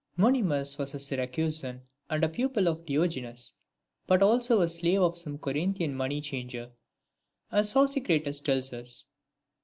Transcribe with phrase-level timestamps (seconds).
[0.17, 0.21] I.
[0.23, 3.53] MONIMUS was a Syracusan, and a pupil of Diogenes,
[4.07, 6.71] but also a slave of some Corinthian money changer,
[7.51, 9.05] as Sosicrates tells us.